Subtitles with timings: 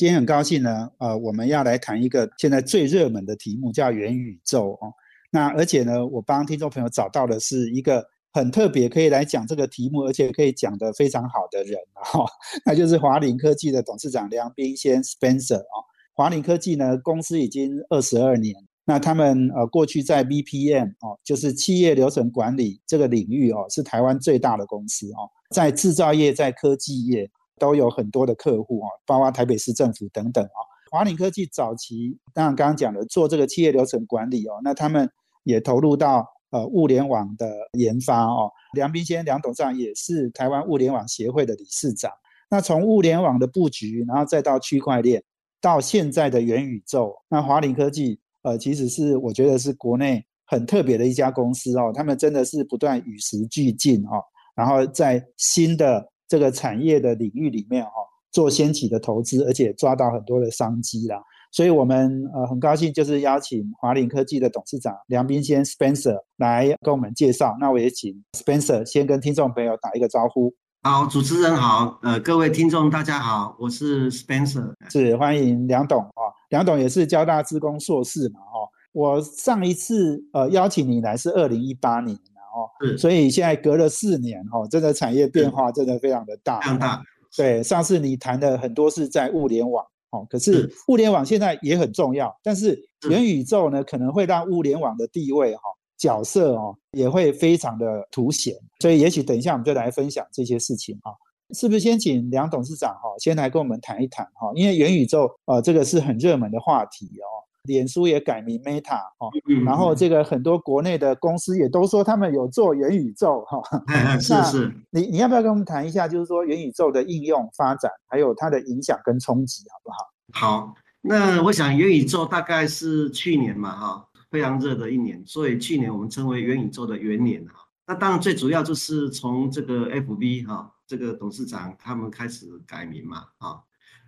[0.00, 4.90] 今天很高兴呢，呃，我们要来谈一个现在最热门的题目，叫元宇宙哦。
[5.30, 12.24] 那而且呢，我帮听众朋友找到的是一个很特别可以来讲这个题目，而且可以讲得非常好的人哈，
[12.64, 15.84] 那就是华林科技的董事长梁斌先 Spencer 啊。
[16.14, 18.54] 华林科技呢，公司已经二十二年，
[18.86, 27.30] 那他们呃过去在 BPM 哦，就是企业流程管理这个领域哦，是台湾最大的公司哦，在制造业，在科技业。
[27.60, 30.58] 都有很多的客户啊，包括台北市政府等等啊。
[30.90, 35.08] 华岭科技早期当然刚刚讲的做这个企业流程管理哦，那他们
[35.44, 38.50] 也投入到呃物联网的研发哦。
[38.74, 42.10] 梁斌先梁董事长也是台湾物联网协会的理事长。
[42.48, 45.22] 那从物联网的布局，然后再到区块链，
[45.60, 51.92] 到现在的元宇宙，那华岭科技呃其实是我觉得是国内很特别的一家公司哦。
[51.94, 54.20] 他们真的是不断与时俱进哦，
[54.56, 56.09] 然后在新的。
[56.30, 57.90] 这个产业的领域里面，哈，
[58.30, 61.20] 做先起的投资，而且抓到很多的商机啦。
[61.50, 67.56] 所以，我们呃很高兴，就是邀请华林科技的董事长梁斌先 Spencer 来跟我们介绍。
[67.58, 70.54] 那我也请 Spencer 先跟听众朋友打一个招呼。
[70.82, 76.22] 好，主持人好，呃，各位听众大家好，我是 Spencer，是欢迎梁董啊。
[76.50, 78.70] 梁董也是交大资工硕士嘛，哦。
[78.92, 82.16] 我上一次呃邀请你来是二零一八年。
[82.54, 87.02] 哦，是，所以现在隔了四年，哈，真的产业变化真的非常的大，非常大。
[87.36, 92.76] 对，上次你谈的很多是在物联网，哦，可是物联网现在也很重要，但是
[93.08, 95.62] 元宇宙呢，可能会让物联网的地位，哈，
[95.96, 98.54] 角色哦，也会非常的凸显。
[98.80, 101.12] 所以也许等一下我们就来分享这些事情，哈，
[101.54, 107.30] 是不是先请梁董事长，哈，先来跟我们谈一谈，哈，因为元宇宙，呃，这个是很热门的话题哦。
[107.64, 109.30] 脸书也改名 Meta 哦，
[109.64, 113.62] 然后这个很多国内的公司也都说他们有做元宇宙哈。
[114.18, 119.98] 是是，你你要不要跟我们谈一下，就是说元宇宙的应用发展，还有它的影响跟冲击，好不好？
[120.32, 127.66] 好，那我想元宇宙大概是去年嘛哈，非常热的一年，所以去年我们称为元宇宙的元年哈。
[127.86, 133.60] 那当然最主要就是从这个 FB 哈，这个董事长他们开始改名嘛啊。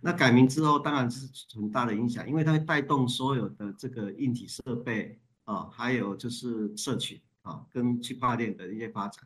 [0.04, 9.24] 那改名之后，当然是很大的影响，因为它会带动所有的这个硬体设备啊，还有就是社群啊，跟区块链的一些发展。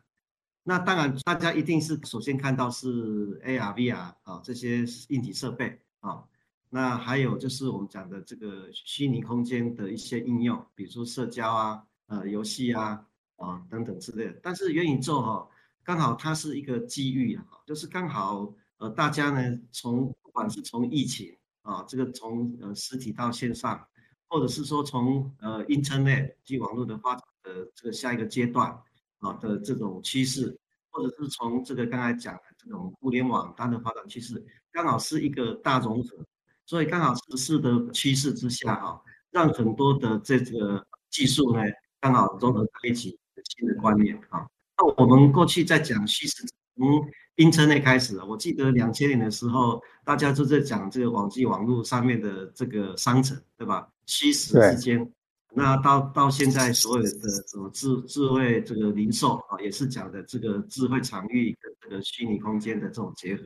[0.61, 6.23] 那当然，大家一定是首先看到是 AR、VR 啊这些硬体设备啊。
[6.69, 13.03] 那还有就是我们讲的这个虚拟空间的一些应用，比如说社交啊、呃游戏啊
[13.37, 14.39] 啊等等之类的。
[14.43, 15.47] 但是元宇宙哈，
[15.83, 23.83] 刚好它是一个机遇啊，就是刚好呃大家呢从不管是从疫情啊，这个从呃实体到线上，
[24.27, 28.69] 或者是说从呃 Internet 及网络的发展的这个下一个阶段
[29.17, 30.55] 啊的这种趋势，
[30.91, 36.23] 或者是从这个刚才讲的这种互联网它的发展趋势，刚好是一个大融合，
[36.67, 41.63] 所以刚好时事的趋势之下啊，让很多的这个技术呢
[41.99, 44.47] 刚好融合在一起新的观念啊。
[44.77, 46.45] 那我们过去在讲叙事
[46.75, 53.87] 从冰车内开始，我记得两千年的时候，大家都在讲这个网际网络上面的这个商城，对吧？
[54.07, 55.13] 虚实之间，
[55.53, 63.43] 那到到现在所有的什么智智慧这个零售啊，也是讲的这个智慧场域跟这个虚拟空间的这种结合。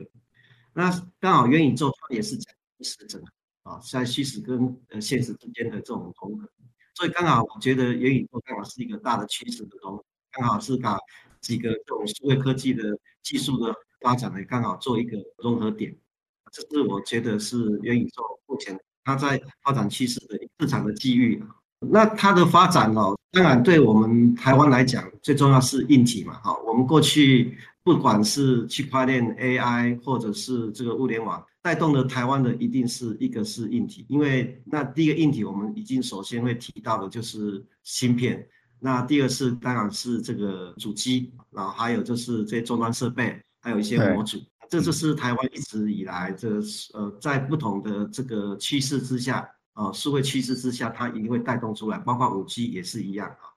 [0.72, 6.48] 那刚好元宇宙它也是讲虚实整合啊，在虚实跟呃现实之间的这种融合。
[6.94, 10.96] 所以刚好我觉得元宇宙刚好是一个大的趋势的融合，刚好是把。
[11.42, 12.82] 几个这种数位科技的
[13.22, 15.94] 技术的发展呢，刚好做一个融合点，
[16.50, 21.42] 这是我觉得是元宇宙目前它在发展趋势的市场的机遇。
[21.80, 26.34] 那它的发展哦，当然对我们台湾来讲，最重要是硬体嘛。
[26.34, 38.48] 哈，我们过去不管是区块链、AI 或者是这个物联网，带动了台湾的一定是一个是硬体，因为那第一个硬体我们已经首先会提到的就是芯片。
[38.84, 44.38] 那第二是当然是这个主机，然后还有就是这些终端设备，还有一些模组，
[44.68, 46.60] 这就是台湾一直以来这
[46.94, 53.54] 呃在不同的这个趋势之下，呃社会趋势之下，它一定会带动出来，包括五 G 也是一样啊。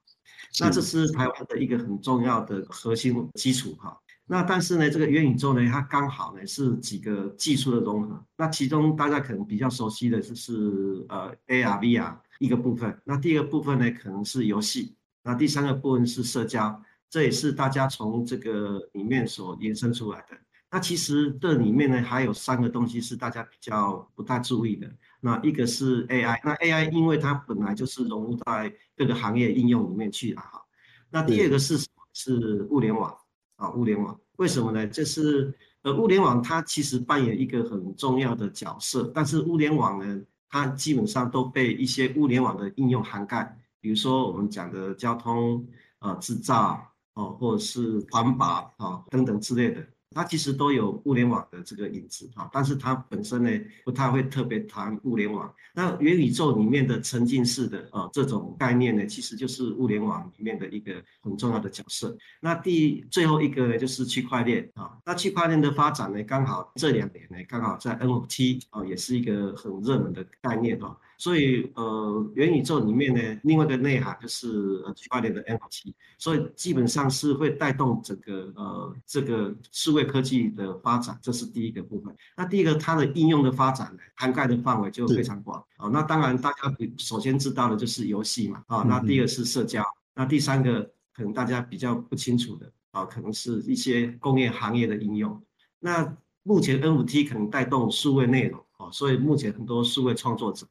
[0.59, 3.97] 那这是台湾的一个很重要的核心基础哈。
[4.27, 8.23] 那但是呢，这个元宇宙呢，它刚好呢是几个技术的融合。
[8.37, 12.15] 那其中大家可能比较熟悉的就是呃 AR、VR。
[12.39, 12.93] 一个部分。
[13.05, 14.93] 那第二个部分呢，可能是游戏。
[15.25, 16.79] 那第三个部分是社交，
[17.09, 20.37] 这也是大家从这个里面所延伸出来的。
[20.69, 24.87] 那其实这里面呢，还有三个东西是大家比较不太注意的。
[25.19, 30.61] 那一个是 AI，那 AI 因为它本来就是融入在各个行业应用里面去了哈。
[31.09, 31.83] 那第二个是
[32.13, 33.11] 是物联网
[33.55, 34.85] 啊，物联网为什么呢？
[34.85, 35.51] 这是
[35.81, 43.57] 呃，物联网它其实扮演一个很重要的角色，但是物联网呢，它基本上都被一些物联网的应用涵盖。
[43.85, 45.63] 比如说我们讲的交通
[45.99, 46.83] 啊、制造
[47.13, 49.85] 哦，或者是环保啊等等之类的。
[50.09, 53.51] 它其实都有物联网的这个影子哈，但是它本身呢
[53.83, 55.53] 不太会特别谈物联网。
[55.75, 62.17] 那元宇宙里面的沉浸式的呃这种概念呢，其实就是物联网里面的一个很重要的角色。
[62.41, 70.97] 那第最后一个呢就是区块链啊，那区块链的发展呢，刚好这两年呢刚好在 NFT 啊也是一个很热门的概念啊。
[71.17, 82.15] 所以，呃，元宇宙里面呢，另外一个内涵就是呃区块链的 NFT，所以基本上是会带动整个呃这个数位科技的发展，这是第一个部分。
[82.35, 85.87] 那第一个，它的应用的发展呢，涵盖的范围就非常广啊。
[85.87, 88.83] 那当然，大家首先知道的就是游戏嘛啊。
[88.83, 89.83] 那第二是社交，
[90.13, 90.81] 那第三个
[91.13, 95.41] 可能大家比较不清楚的啊，可能是一些工业行业的应用。
[95.79, 100.67] 那目前 NFT 可能带动数位内容啊，所以目前很多数位创作者。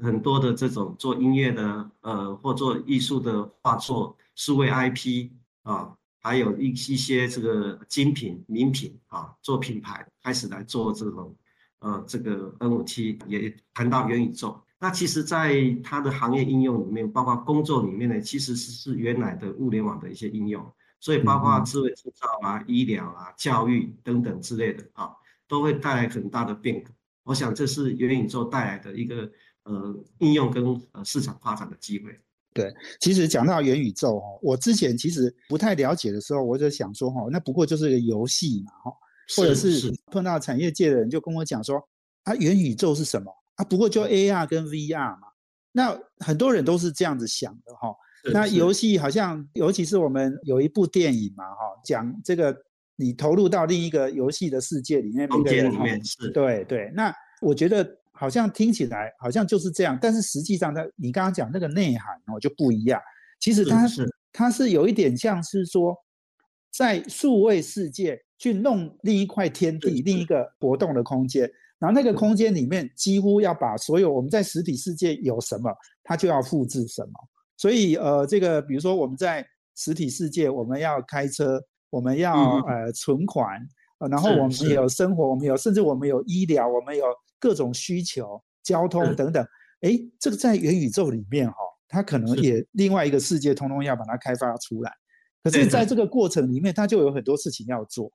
[0.00, 5.30] 很多的这种做音乐的，呃，或做艺术的画作、数位 IP
[5.62, 11.34] 啊，还有一一些这个精品、名品啊，做品牌开始来做这种，
[11.78, 14.60] 呃，这个 NFT 也谈到元宇宙。
[14.78, 20.66] 那其实，在它的行业应用里面，包括工作里面呢，其实是是原来的物联网的一些应用，
[20.98, 25.10] 所以包括智慧制造啊、医疗啊、教育等等之类的啊，
[25.46, 26.90] 都会带来很大的变革。
[27.22, 29.30] 我想这是元宇宙带来的一个。
[29.64, 32.18] 呃，应用跟呃市场发展的机会。
[32.52, 38.96] 对，其实讲到元宇宙哈，我之前其实不太了解的时候，我就想说哈，那不过就是个游戏嘛哈，
[39.36, 41.82] 或者是碰到产业界的人就跟我讲说，
[42.22, 43.28] 啊，元宇宙是什么？
[43.56, 45.26] 啊，不过就 AR 跟 VR 嘛。
[45.72, 47.92] 那很多人都是这样子想的哈。
[48.32, 52.56] 那游戏好像，尤其是我们有一部电影嘛哈，讲这个
[52.94, 56.30] 你投入到另一个游戏的世界里面，空间里面是。
[56.30, 57.98] 对对，那我觉得。
[58.16, 63.00] 好像听起来好像就是这样，但是实际上，它你刚刚讲那个内涵哦就不一样。
[63.40, 65.94] 其实它是它是有一点像是说，
[66.70, 71.50] 在数位世界去弄另一块天地，另一个活动的空间，
[71.80, 75.70] 然后那个空间里面几乎要把所有我们在实体世界有什么，
[76.04, 77.12] 它就要复制什么。
[77.56, 79.44] 所以呃，这个比如说我们在
[79.74, 81.60] 实体世界，我们要开车，
[81.90, 83.60] 我们要呃存款，
[84.08, 87.04] 然后我们有生活，我们有甚至我们有医疗，我们有。
[87.38, 89.44] 各种需求、交通等等，
[89.80, 91.56] 哎，这个在元宇宙里面哈，
[91.88, 94.92] 它可能也另外一个世界，通通要把它开发出来。
[95.42, 98.10] 可是，在这个过程里面，它就有很多事情要做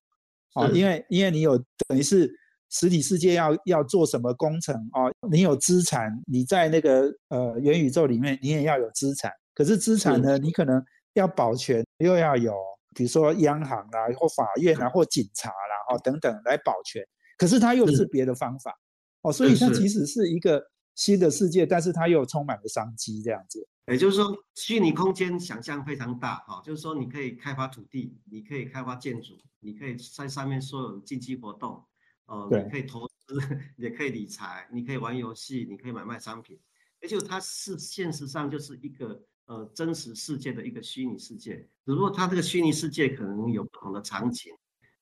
[0.53, 1.55] 啊，因为因为你有
[1.87, 2.27] 等于是
[2.71, 9.31] 实体世界要要做什么工程啊，你有资产，你在那个呃元宇宙里面，你也要有资产。
[9.53, 10.83] 可是资产呢，你可能
[11.13, 12.53] 要保全，又要有
[12.95, 17.03] 比如说央行啦，或法院啊，或警察啦，哦等等来保全。
[17.37, 18.73] 可是它又是别的方法。
[19.21, 23.67] 哦，所以它其实是一个新的世界，但是它又充满了商机，这样子。
[23.87, 31.83] 也就是说，虚拟空间想象非常大，哈，就是说你可以开发土地，你可以开发建筑，你可以在上面所有经济活动，
[32.27, 33.41] 哦，你可以投资，
[33.77, 36.59] 也可以理财，你可以玩游戏，你可以买卖商品，
[37.01, 44.53] 而且它是现实上就是一个呃真实世界的一个虚拟世界，只不过它这个虚拟世界可能有不同的场景，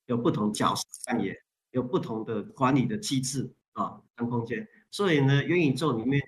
[0.06, 1.36] 有不同角色扮演，
[1.72, 3.54] 有不同的管理的机制。
[3.78, 6.20] 啊，看空间，所以呢，元宇宙里面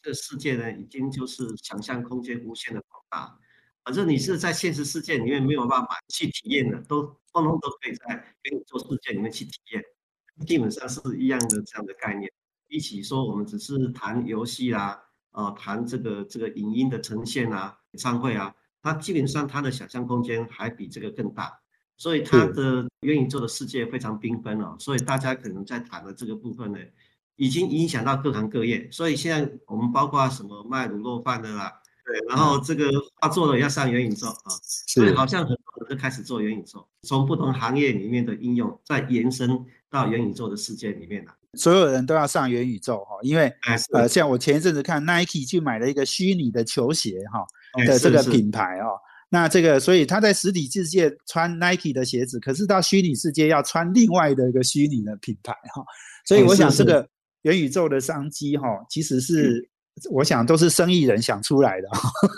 [0.00, 3.36] 这个世界呢，已经就是想象空间无限的广大。
[3.84, 9.82] 反正你是在现实世界里面没有办法去体验的，都通通都可以在元宇宙世界里面去体验，
[10.46, 12.32] 基本上是一样的这样的概念。
[12.68, 21.61] 比起说我们只是谈游戏啦，啊，谈这个这个影音的呈现啊，演唱会啊，它基本上它的想象空间还比这个更大。
[22.02, 26.78] 所以它的元宇宙的世界非常缤纷哦，所以大家可能在谈的这个部分呢，
[27.36, 28.88] 已经影响到各行各业。
[28.90, 31.72] 所以现在我们包括什么卖卤肉饭的啦，
[32.04, 32.90] 对，然后这个
[33.20, 34.50] 画作的要上元宇宙啊，
[34.88, 41.32] 所以好像很多人都开始做元宇宙，从不同行业里面的应用再延伸到元宇宙的世界里面了。
[41.54, 43.54] 所有人都要上元宇宙哈，因为
[43.92, 47.46] 呃，像我前一阵子看 Nike 去买了一个虚拟的球鞋哈
[47.86, 48.98] 的这个品牌哦。
[49.34, 55.82] 那这个，所以他在实体世界穿 Nike 的鞋子，可是到虚拟世界要穿另外的一个虚拟的品牌哈。
[56.26, 57.08] 所以我想这个
[57.40, 59.66] 元宇宙的商机哈，其实是
[60.10, 61.88] 我想都是生意人想出来的，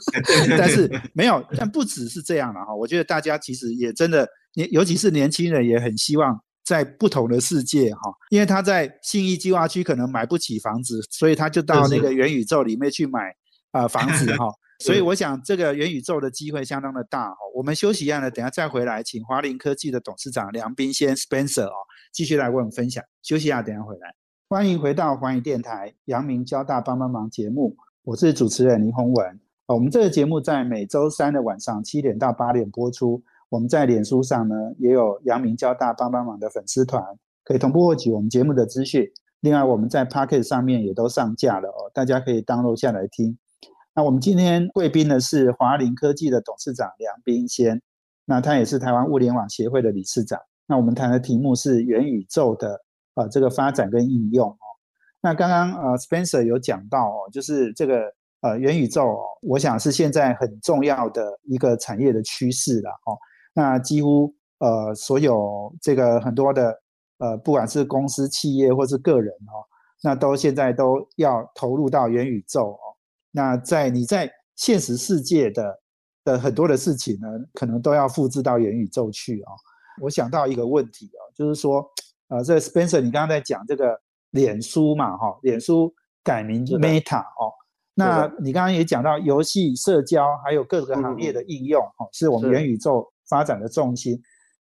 [0.56, 2.72] 但是没有，但不只是这样了哈。
[2.72, 4.24] 我觉得大家其实也真的，
[4.54, 13.34] 年尤其是年轻人也很希望在不同的世界哈，因为他在信义计划区可能买不起房子，所以他就到那个元宇宙里面去买
[13.72, 14.46] 啊房子哈。
[14.84, 17.36] 所以我想这个元宇宙的机会相当的大哦。
[17.54, 21.72] 我们休息一下呢，等下再回来，请华林科技的董事长梁斌先 Spencer 哦，
[22.12, 23.02] 继续来为我们分享。
[23.22, 24.14] 休息一下，等下回来。
[24.46, 29.40] 欢迎回到环宇电台阳明交大帮帮忙节目，我是主持人林宏文。
[29.68, 33.22] 我们这个节目在每周三的晚上七点到八点播出。
[33.48, 37.02] 我们在脸书上呢也有阳明交大帮帮忙的粉丝团，
[37.42, 39.10] 可以同步获取我们节目的资讯。
[39.40, 43.38] 另外，我们在 Pocket 上面也都上架了哦，大家可以 download 下来听。
[43.96, 47.80] 那我们今天贵宾呢是华林科技的董事长梁冰先，
[48.24, 50.40] 那他也是台湾物联网协会的理事长。
[50.66, 52.80] 那我们谈的题目是元宇宙的
[53.14, 54.56] 呃这个发展跟应用哦。
[55.20, 63.16] 那刚刚呃 Spencer 有讲到哦，就是这个呃元宇宙哦，我想是现在很重要的一个产业的趋势了哦。
[63.54, 66.76] 那几乎呃所有这个很多的
[67.18, 69.62] 呃不管是公司企业或是个人哦，
[70.02, 72.76] 那都现在都要投入到元宇宙。
[73.36, 75.80] 那在你在现实世界的
[76.24, 79.52] 的很多的事情呢，可能都要复制到元宇宙去啊。
[80.00, 81.84] 我想到一个问题哦，就是说，
[82.28, 84.00] 呃，这 Spencer，你刚刚在讲这个
[84.30, 87.50] 脸书嘛，哈，脸书改名 Meta 哦。
[87.94, 94.16] 那你刚刚也讲到游戏、社交，还有各个行业的应用，哈，是我们元宇宙发展的重心。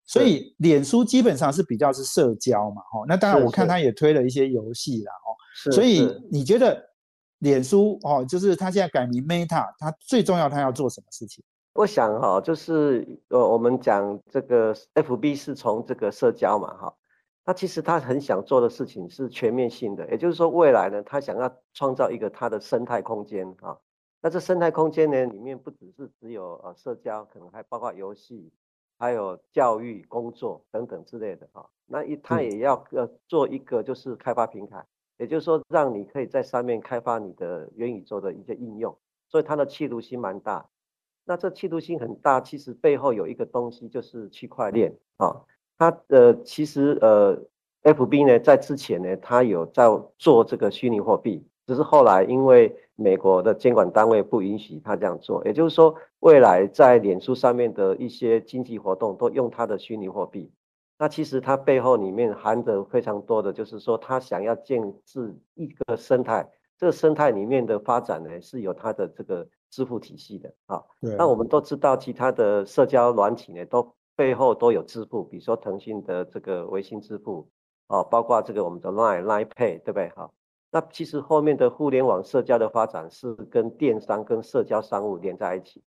[0.05, 3.05] 所以，脸书基本上是比较是社交嘛，哈。
[3.07, 5.71] 那当然，我看他也推了一些游戏啦，哦。
[5.71, 6.92] 所以，你觉得？
[7.43, 11.43] 脸书哦，就是他现在改名 Meta，他最重要他要做什么事情？
[11.73, 16.95] 我想哈，就是呃，我们讲这个 FB 是从这个社交嘛哈，
[17.45, 23.77] 那其实他很想做的事情是全面性的，也就是说未来呢，他想要创造一个他的生态空间啊。
[24.21, 28.53] 那这生态空间呢，里面不只是只有呃社交，可能还包括游戏，
[28.97, 31.67] 还有教育、工作等等之类的哈。
[31.87, 34.85] 那一他也要呃做一个就是开发平台。
[35.17, 38.97] 也就是说，让你可以在上面开发你的元宇宙的一些应用，
[39.29, 40.65] 所以它的企图心蛮大。
[41.25, 45.41] 那这企图心很大，其实背后有一个东西就是区块链啊。
[45.77, 47.39] 它呃，其实呃
[47.83, 49.85] ，FB 呢在之前呢，它有在
[50.17, 55.45] 做这个虚拟货币，只是后来因为美国的监管单位不允许它这样做。
[55.45, 60.51] 也就是说，未来在脸书上面的一些经济活动都用它的虚拟货币。
[61.03, 70.81] 那其实它背后里面含着非常多的，就是说他想要建制一个生态，这个生态里面的发展呢是有它的这个支付体系的啊。
[71.01, 77.49] 那我们都知道，其他的社交软体呢都背后都有支付，比如说腾讯的这个微信支付
[77.87, 80.09] 啊，包括这个我们的 Line Line Pay，对不对？
[80.15, 80.33] 好，
[80.71, 85.83] 那其实后面的互联网社交的发展是跟电商跟社交商务连在一起。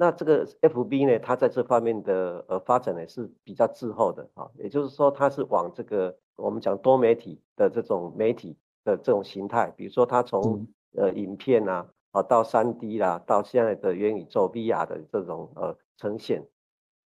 [0.00, 10.66] 那这个 F B 呢，它在这方面的呃发展呢是比较滞后的啊，也就是说它是往这个我们讲多媒体的这种媒体的这种形态，比如说它从
[10.96, 16.48] 呃影片啊啊到三 D 啦，到现在的元宇宙 V R 的这种呃呈现，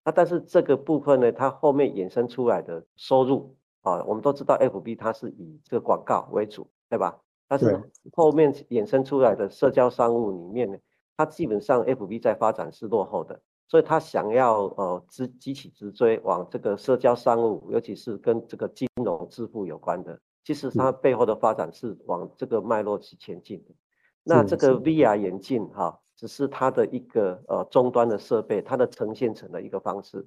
[0.05, 7.19] 那但是这个部分呢，它后面衍生出来的收入啊，我们都知道 F B 它是以这个广告为主，对吧？
[7.49, 10.79] 但是后面衍生出来的社交商务里面呢？
[11.17, 23.75] 它基本上 F B 在发展是落后的，所以他想要呃直急起直追往这个社交商务，尤其是跟这个金融支付有关的，其实它背后的发展是往这个脉络去前进的。
[24.23, 30.27] 那这个 V R 眼镜哈，只是它的一个呃终端的设备，它的呈现成的一个方式，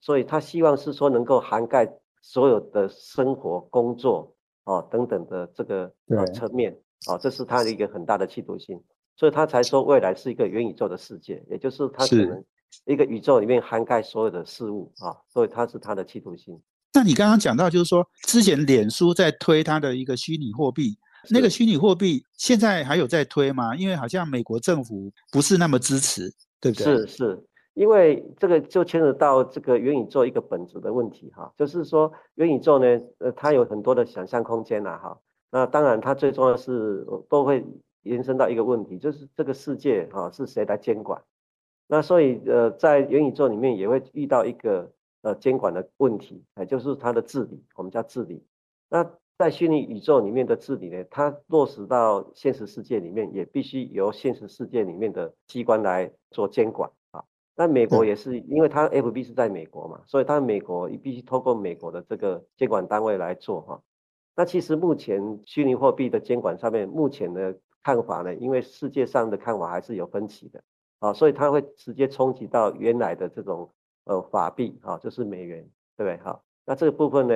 [0.00, 6.78] 所以他希望是说能够涵盖所有的生活、工作哦等等的这个呃层面
[7.08, 8.82] 啊，这是它的一个很大的企图心。
[9.16, 12.44] 所以他才说未来是一个元宇宙的世界，也就是它可能
[12.84, 16.60] 一个宇宙里面涵盖所有的事物啊，所以它是它的企图心。
[16.92, 20.98] 那你刚刚讲到，就是说之前脸书在推它的一个虚拟货币，
[21.30, 23.74] 那个虚拟货币现在还有在推吗？
[23.74, 26.30] 因为好像美国政府不是那么支持，
[26.60, 26.84] 对不对？
[26.84, 32.86] 是是，因为这个就牵扯到这个元宇宙一个本质的问题哈，就是说元宇宙呢，
[33.20, 35.18] 呃，它有很多的想象空间呐哈。
[35.50, 37.64] 那当然，它最重要是都会。
[38.06, 41.22] 延伸到一个问题，就是这个世界啊是谁来监管？
[41.88, 44.90] 那所以呃，在元宇宙里面也会遇到一个
[45.22, 48.44] 呃监管的问题，也就是它的治理，我们叫治理。
[48.88, 49.08] 那
[49.38, 57.22] 在虚拟宇宙里面的治理呢，它落实到现实世界里面，也必须由现实世界里面的机关来做监管啊。
[57.54, 63.80] 那美国也是，因为它 FB 是在美国嘛，所以它美国也必须透过美国的这个监管单位来做哈。
[64.34, 67.54] 那其实目前虚拟货币的监管上面，目前呢。
[67.86, 70.60] 看法呢，因为世界上的看法还是有分歧的
[70.98, 73.70] 啊，所以它会直接冲击到原来的这种
[74.06, 75.62] 呃法币啊，就是美元，
[75.96, 76.16] 对不对？
[76.24, 77.34] 好，那这个部分呢，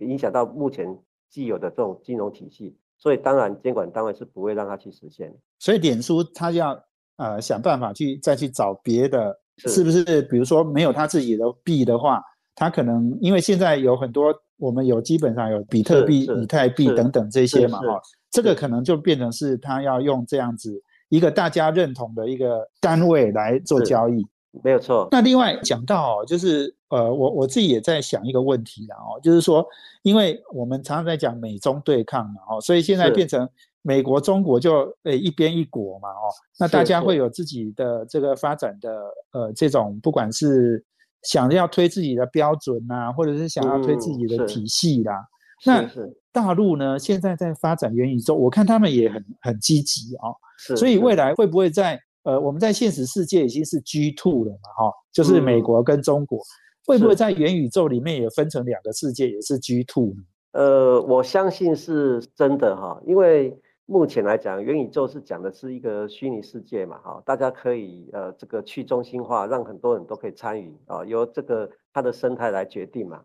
[0.00, 0.86] 影响到目前
[1.30, 5.34] 既有的这种金融体系，所以当然监管单位是不会让它去实现。
[5.60, 6.78] 所以脸书它要
[7.16, 10.20] 呃想办法去再去找别的，是不是？
[10.30, 12.22] 比如说没有它自己的币的话，
[12.54, 17.98] 它可能因为现在有很多我们有基本上有比特币、以太币等等这些嘛，哈。
[18.36, 24.26] 这个可能就变成是他要用这样子一个大家认同的一个单位来做交易，
[24.62, 25.08] 没有错。
[25.10, 29.66] 那另外讲到哦，就是呃，我我自己也在想一个问题啦哦，就是说，
[30.02, 33.48] 因为我们常常在讲美中对抗嘛哦，所以现在变成
[33.82, 38.90] 美国、中国就诶一边一国嘛哦，那大家会有自己的这个发展的
[39.32, 40.84] 呃这种，不管是
[41.22, 45.26] 想要推自己的标准呐，或者是想要推自己的体系啦。
[45.64, 45.88] 那
[46.32, 46.98] 大陆呢？
[46.98, 50.28] 现在在发展元宇宙，我看他们也很很积极啊。
[50.76, 54.68] 所以未来会不会在呃，我们在现实世界已经是 G two 了嘛？
[54.76, 56.40] 哈，就是美国跟中国，
[56.84, 60.22] 会不会在元宇宙里面也分成两个世界，也是 G two 呢？
[60.52, 73.22] 呃，我相信是真的哈，因为目前来讲，元宇宙是讲的是一个虚拟世界嘛，哈，大家可以呃这个去中心化，让很多人都可以参与啊，由这个它的生态来决定嘛。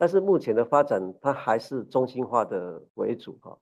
[0.00, 3.58] 但是目前的发展，它还是中心化的为主哈，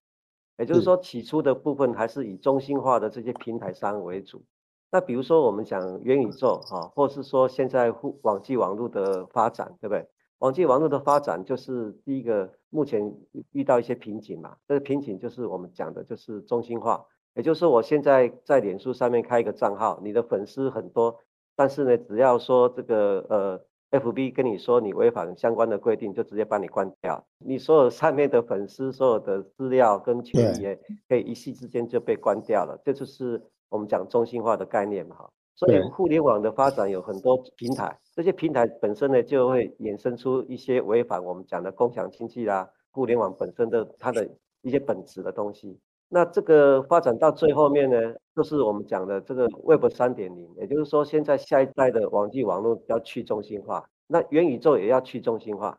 [0.58, 4.44] 也就是说，起初的部分还是以中心化的这些平台商为主。
[4.92, 10.06] 那比如说我们讲元宇宙哈，或是说现在互网际网络的发展，对不对？
[10.40, 13.16] 网际网络的发展就是第一个，目前
[13.52, 14.58] 遇到一些瓶颈嘛。
[14.68, 17.06] 这个瓶颈就是我们讲的，就是中心化。
[17.34, 21.18] 也就是我现在在脸书上面开一个账号，你的粉丝很多，
[21.54, 23.64] 但是呢，只要说这个呃。
[23.90, 27.24] F B 跟你说你违反相关的规定，就直接把你关掉。
[27.38, 30.76] 你所有上面的粉丝、所有的资料跟权益，
[31.08, 32.78] 可以一夕之间就被关掉了。
[32.84, 35.30] 这就是我们讲中心化的概念嘛，哈。
[35.54, 44.28] 所以互联网的发展有很多平台，这些平台本身呢，就会衍生出一些违反我们讲的共享经济啦、互联网本身的它的
[44.60, 45.80] 一些本质的东西。
[46.08, 55.76] 那这个发展到最后面呢，就是我们讲的这个 Web 三点零，也就是说，现在下一代的网际网络要去中心化，那元宇宙也要去中心化。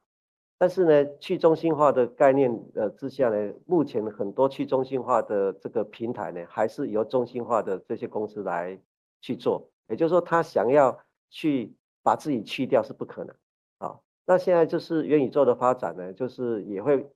[0.57, 8.77] 但是呢，去中心化的概念呃之下呢，目前很多去中心化的这个平台呢，还是由中心化的这些公司来
[9.21, 13.33] 去做，也就是说，他想要去把自己去掉是不可能
[13.77, 13.97] 啊。
[14.25, 17.07] 那现在就是元宇宙的发展呢，就是也会。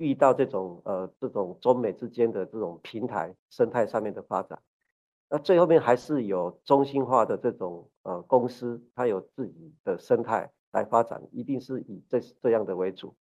[0.00, 4.58] 遇到这种呃这种中美之间的这种平台生态上面的发展，
[5.28, 13.14] 那最后面还是有中心化的这种呃公司，它有自己的生态来发展，一定是以这这样的为主。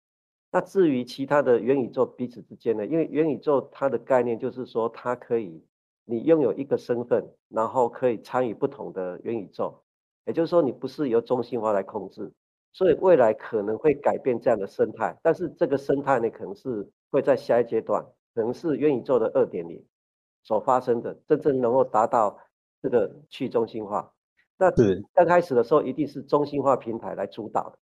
[0.53, 2.87] 那至于其他的元宇宙彼此之间呢？
[2.87, 5.65] 因为元宇宙它的概念就是说，它可以
[6.05, 9.83] 你拥有一个身份，然后可以参与不同的元宇宙，
[10.27, 12.33] 也就是说你不是由中心化来控制。
[12.77, 19.83] 所以未来可能会改变这样的生态，但是这个生态呢，可能是会在下一阶段，可能是元宇宙的二点零
[20.43, 22.39] 所发生的，真正能够达到
[22.83, 24.13] 这个去中心化。
[24.59, 24.71] 那
[25.15, 27.79] 刚开始的时候，一定是中心化平台来主导的，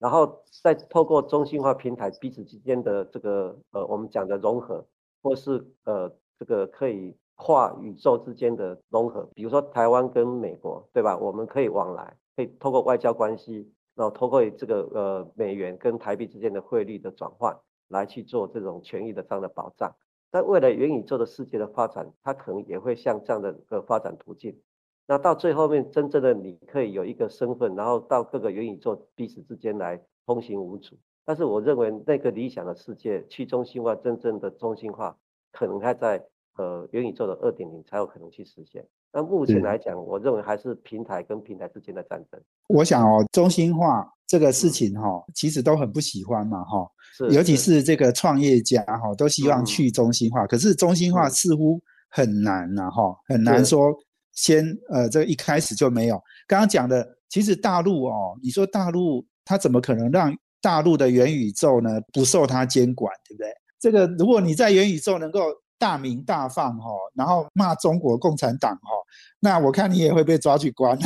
[0.00, 4.84] 然后再透过中心化平台彼此之间的这个呃，我们讲的融合，
[5.22, 11.16] 或是呃这个可以跨宇宙之间的融合，比如说台湾跟美国，对吧？
[11.16, 13.72] 我们可以往来，可以透过外交关系。
[13.94, 17.56] 然后通过这个呃美元跟台币之间的汇率的转换
[17.88, 19.94] 来去做这种权益的这样的保障，
[20.30, 24.60] 但未来元宇宙的世界的发展，它可能也会像这样的个发展途径。
[25.06, 30.96] 那到最后面，真正的你可以有一个身份，然后到各个元宇宙彼此之间来通行无阻。
[31.26, 35.16] 但是我认为那个理想的世界，去中心化真正的中心化，
[35.52, 36.26] 可能还在
[36.56, 38.86] 呃元宇宙的二点零才有可能去实现。
[39.14, 42.40] 那目前来讲，我认为还是平台跟平台之间的战争。
[42.66, 46.84] 我想哦，中心化这个事情哈，其实都很不喜欢嘛哈。
[47.30, 50.44] 尤其是这个创业家哈，都希望去中心化。
[50.48, 53.94] 可是中心化似乎很难呐哈，很难说
[54.32, 56.20] 先呃，这一开始就没有。
[56.48, 63.48] 刚刚讲的，其实大陆哦，你说大陆它怎么可能让大陆的元宇宙呢不受它监管，对不对？
[63.78, 65.40] 这个如果你在元宇宙能够。
[65.84, 68.88] 大鸣大放哈，然后骂中国共产党哈，
[69.38, 70.98] 那我看你也会被抓去关。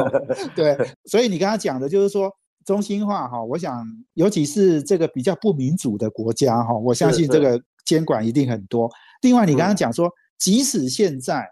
[0.54, 2.30] 对，所以你刚刚讲的就是说
[2.66, 8.90] 中心化哈，我想尤其是这个比较不民主的国家哈，我相信这个监管一定很多。
[9.22, 11.42] 另外，你刚刚讲说，即使现在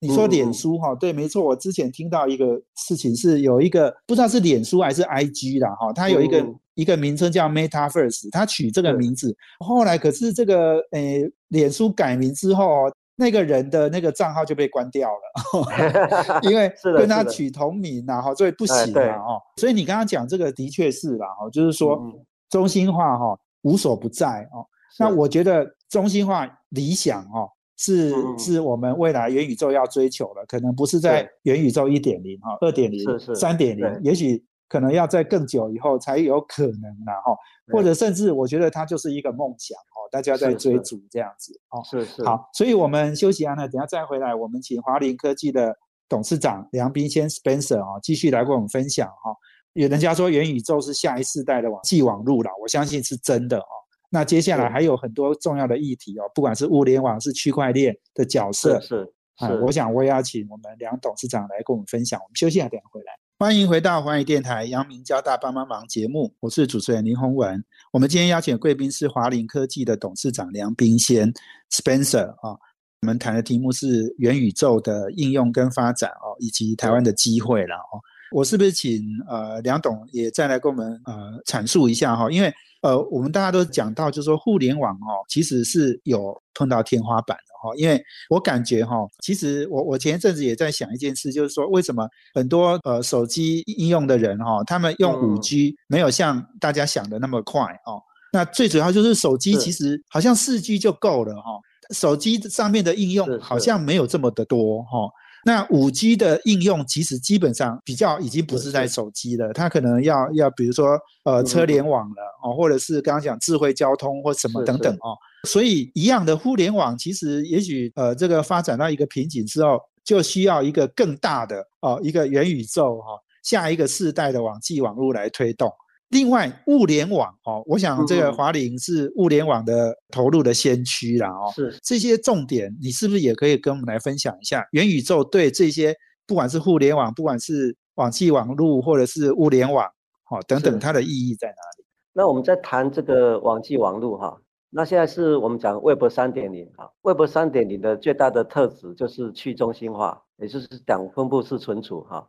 [0.00, 6.44] 你说脸书哈，对，没错，我之前听到一个事情是有一个不知道是脸书还是 IG 啦哈，它有一个。
[6.74, 19.40] 一个名称叫 Meta First，它取这个名字，后来可是这个诶，脸书改名之后，那个人的那个账号就被关掉了， 因为跟他取同名然后所以不行了哦。
[19.56, 22.02] 所以你刚刚讲这个的确是啦，哦，就是说
[22.50, 24.66] 中心化哈无所不在哦。
[24.98, 33.00] 那我觉得中心化理想哦是是我们未来元宇宙要追求的，可能不是在元宇宙一点零哈、二点零、
[33.34, 34.44] 三点零，也许。
[34.72, 37.36] 可能要在更久以后才有可能了哈，
[37.70, 41.84] 或者甚至我觉得它就是一个梦想哦，大家在追逐这样子哦。
[41.84, 42.24] 是是。
[42.24, 45.76] 好，所以我们休息完了，等下再回来，我们请华林科技的
[46.08, 49.36] 董事长梁斌先 Spencer 啊，继续来跟我们分享哈。
[49.74, 53.66] 有人家说元宇宙是下一世代的网际网络了，我相信是真的哦。
[54.08, 59.60] 那接下来还有很多重要的议题哦，不管是物联网、是区块链的角色，是是。
[59.62, 62.18] 我想我也要请我们梁董事长来跟我们分享。
[62.18, 63.12] 我们休息下，等下回来。
[63.42, 67.60] 欢迎回到华语电台阳明交大帮帮忙节目，我是主持人林宏文。
[67.92, 71.28] 我们今天邀请贵宾是华林科技的董事长梁冰先
[71.72, 72.54] Spencer 啊，
[73.00, 77.98] 我们谈的题目是元宇宙的应用跟发展哦，以及台湾的机会了哦。
[78.30, 82.30] 我是不是请呃梁董也再来跟我们呃阐述一下哈？
[82.30, 87.36] 因为呃我们大家都讲到，就是说互联网哦，其实是有碰到天花板。
[87.64, 98.02] 哦，因为我感觉哈，其实我我前一阵子也在想一件事，就是说为什么很多呃手机应用的人哈，他们用五 G 没有像大家想的那么快哦。
[98.32, 101.60] 那最主要就是手机其实好像四 G 就够了哈，
[101.94, 105.08] 手机上面的应用好像没有这么的多哈。
[105.44, 115.16] 那五 G 的应用其实基本上比较已经不是在手机了，它可能要要比如说呃车联网了哦，或者是刚刚讲智慧交通或什么等等哦。
[115.48, 125.68] 所以一样的互联网，其实也许呃这个发展到一个瓶颈之后，就需要一个更大的哦一个元宇宙哈下一个世代的网际网络来推动。
[126.12, 131.50] 另外物联网哦，我想这个华林是物联网的投入的先驱啦哦。
[131.54, 135.96] 是这些重点，你是不是也可以跟我们来分享一下元宇宙对这些
[136.26, 139.86] 不管是互联网，不管是网际网络或者是物联网
[140.30, 141.84] 哦等等，它的意义在哪里？
[142.12, 144.38] 那我们在谈这个网际网络哈。
[144.68, 152.28] 那现在是我们讲 Web 三点零啊，Web 三点零的最大的特质就是去中心化，也就是讲分布式存储哈。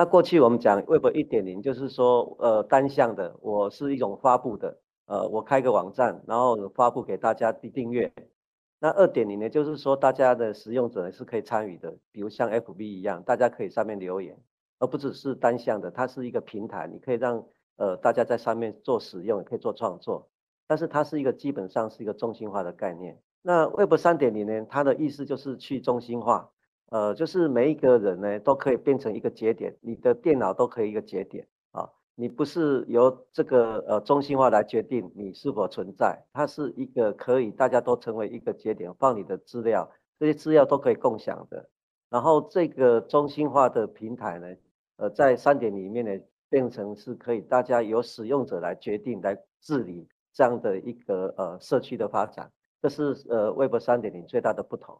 [0.00, 8.10] 那过去我们讲 Web 一点零，就是说呃单向的，我是一种发布的，呃我开个网站，然后发布给大家订阅。
[8.78, 14.38] 那二点零呢，就是说大家的使用者是可以参与的，比如像 FB 一样，大家可以上面留言，
[14.78, 17.44] 而不只是单向的，它是一个平台，你可以让
[17.76, 20.30] 呃大家在上面做使用，也可以做创作。
[20.66, 23.20] 但是它是一个基本上是一个中心化的概念。
[23.42, 24.66] 那 Web 三点零呢？
[24.70, 26.48] 它的意思就是去中心化，
[26.90, 31.88] 呃，就是每一个人呢都可以变成一个节点，你的电脑都可以一个节点啊。
[32.14, 41.68] 你不是由这个呃中心化来决定你是否存在，它是一个可以大家都成为一个节点，放你的资料，这些资料都可以共享的。
[42.10, 44.46] 然后这个中心化的平台呢，
[44.96, 50.06] 呃，在三点里面呢，变成是可以大家由使用者来决定来治理。
[50.32, 52.48] 这样的一个呃社区的发展，
[52.80, 54.96] 这是呃 Web 三点零最大的不同。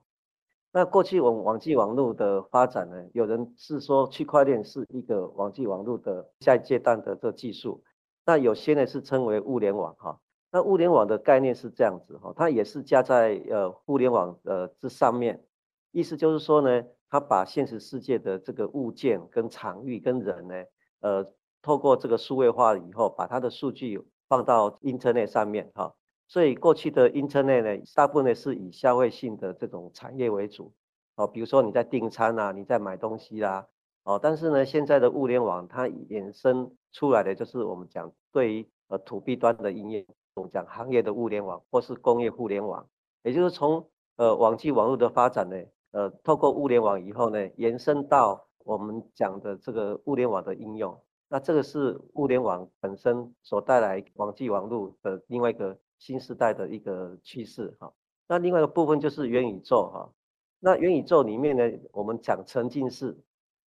[0.72, 7.82] 那过去我们网际网络的发展呢，有人是说区块链是一个网际网络的下一阶段的这技术，
[8.24, 10.20] 那有些呢是称为物联网哈。
[10.52, 15.44] 那物联网的概念是这样子哈，它也是加在呃互联网呃这上面，
[15.92, 20.54] 意思就是说呢，它把现实世界的这个物件跟场域跟人呢，
[21.00, 21.26] 呃
[21.62, 24.06] 透过这个数位化以后，把它的数据。
[24.30, 25.92] 放到 Internet 上面哈，
[26.30, 30.72] 所以过去的 Internet 呢，大部分呢是以消费性的这种产业为主，
[31.16, 33.66] 哦，比如说你在订餐啊，你在买东西啦，
[34.04, 42.86] 哦，但是呢，现在的物联网它衍生出来的就是我们讲对于呃 To B 端的营业，我们讲行业的物联网或是工业互联网，
[43.24, 45.56] 也就是从呃网际网络的发展呢，
[45.90, 50.96] 呃，透过物联网以后呢，延伸到我们讲的这个物联网的应用。
[51.28, 57.92] 那这个是物联网本身所带来网际网络的另外一个新时代的一个趋势哈。
[58.26, 60.12] 那另外一个部分就是元宇宙哈。
[60.58, 63.16] 那元宇宙里面呢，我们讲沉浸式，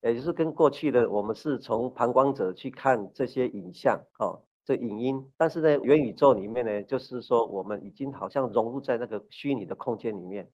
[0.02, 5.32] 也就是跟过去的我们是从旁观者去看这些影像哈，这影音。
[5.38, 10.50] 但是呢，元宇宙里面呢，就是说我们已经好像融入在那个虚拟的空间里面。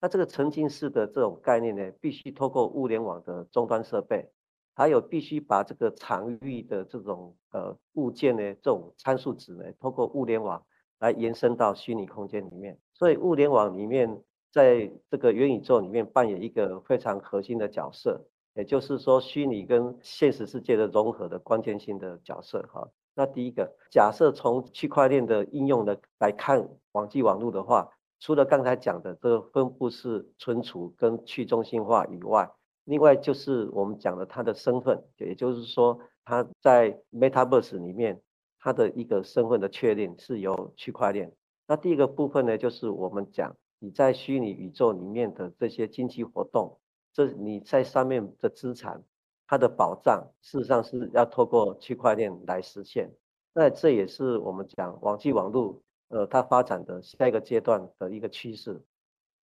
[0.00, 4.30] 那这个沉浸式的这种概念呢，必须透过物联网的终端设备。
[4.72, 10.64] 还有必须把这个场域的这种呃物件呢，这种参数值呢，透过物联网
[11.00, 12.78] 来延伸到虚拟空间里面。
[12.94, 22.88] 所以物联网里面，在这个元宇宙里面扮演一个非常核心的角色，也就是说虚拟跟现实世界的融合的关键性的角色哈。
[23.14, 32.50] 那第一个假设从区块链的应用的来看网际网络的话，除了刚才讲的这个分布式存储跟去中心化以外，
[32.84, 38.20] 另外就是我们讲的它的身份，也就是说它在 Metaverse 里面
[38.60, 41.32] 它的一个身份的确定是由区块链。
[41.66, 46.78] 那第一个部分呢，就是我们讲你在虚拟宇宙里面的这些经济活动，
[47.12, 49.02] 这你在上面的资产，
[49.46, 53.10] 它的保障事实上是要透过区块链来实现。
[53.52, 58.80] 那这也是我们讲网际网络，呃，它发展的下一个阶段的一个趋势，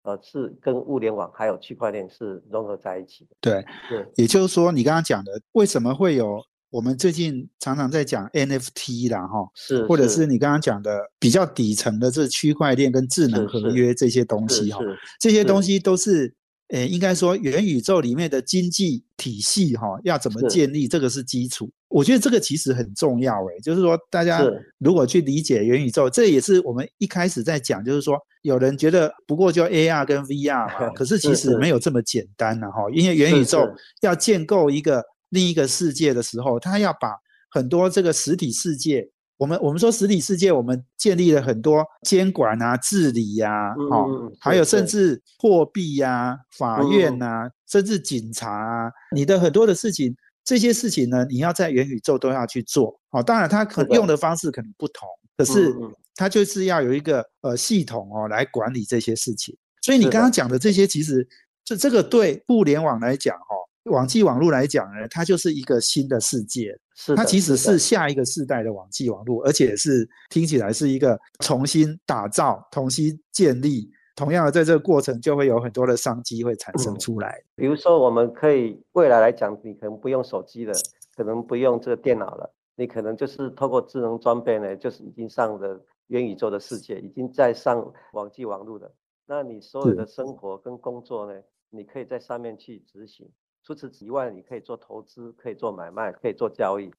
[0.03, 3.35] 呃，是跟物联网还有区块链是融合在一起的。
[3.41, 14.79] 对，对，也就是说，你刚刚讲的，为什么会有我们最近常常在讲 NFT 啦，哈，是，或者是你刚刚讲的比较底层的这区块链跟智能合约这些东西，哈，
[15.19, 16.33] 这些东西都是。
[16.71, 21.71] 诶，应该说元宇宙里面的经济体系哈，要怎么建立，这个是基础。
[21.87, 24.45] 我觉得这个其实很重要诶，就是说大家
[24.77, 33.65] 如果去理解元宇宙，这也是我们一开始在讲，就是说有人觉得不过就 AR 跟 VR 嘛， 可是其实没有这么简单的哈，因为元宇宙
[34.01, 37.15] 要建构一个另一个世界的时候，他要把
[37.49, 39.09] 很多这个实体世界。
[39.37, 52.99] 我们我们说实体世界，我们建立了很多监管啊、治理呀，哦，还有甚至货币呀、法院呐，甚至警察啊，你的很多的事情，这些事情呢，你要在元宇宙都要去做。
[53.11, 55.71] 哦，当然它可用的方式可能不同，可是
[56.15, 59.55] 它就是要有一个呃系统哦来管理这些事情。
[59.83, 61.27] 所以你刚刚讲的这些，其实
[61.63, 63.46] 这这个对互联网来讲，哈。
[63.89, 73.89] 网际网络来讲呢，它就是一个新的世界，是它其实是下一个世代的网际网络，而且是听起来是一个重新打造、重新建立。
[74.15, 77.39] 同样的，在这个过程就会有很多的商机会产生出来。
[77.55, 80.73] 比如说，我们可以未来来讲，你可能不用手机了，
[81.15, 88.91] 可能不用这个电脑了，你可能就是透过智能装备呢，就是已经上了元宇宙的世界，已经在上网际网络了。
[89.27, 93.29] 那你所有的生活跟工作呢，你可以在上面去执行。
[93.67, 96.89] 除此之外，你可以做投资，可以做买卖，可以做交易，